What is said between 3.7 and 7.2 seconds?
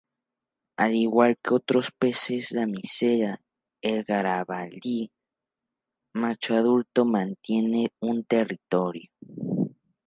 el Garibaldi macho adulto